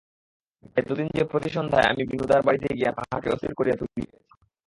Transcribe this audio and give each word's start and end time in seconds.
এতদিন 0.77 1.07
যে 1.15 1.23
প্রতি 1.23 1.49
সন্ধ্যায় 1.49 1.89
আমি 1.91 2.03
বিনুদার 2.05 2.41
বাড়িতে 2.43 2.67
গিয়া 2.75 2.91
তাঁহাকে 2.91 3.27
অস্থির 3.29 3.53
করিয়া 3.53 3.75
তুলিয়াছিলাম। 3.75 4.21